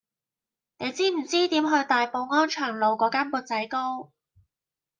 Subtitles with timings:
[0.79, 4.11] 你知唔知點去大埔安祥路嗰間缽仔糕